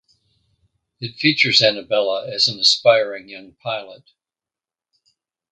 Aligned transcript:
If 0.99 1.19
features 1.19 1.61
Annabella 1.61 2.27
as 2.27 2.47
an 2.47 2.57
aspiring 2.59 3.29
young 3.29 3.53
pilot. 3.61 4.01